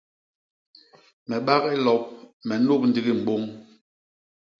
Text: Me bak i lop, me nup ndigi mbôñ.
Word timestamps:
Me 1.27 1.35
bak 1.47 1.63
i 1.73 1.77
lop, 1.85 2.03
me 2.47 2.55
nup 2.67 2.81
ndigi 2.89 3.13
mbôñ. 3.19 3.41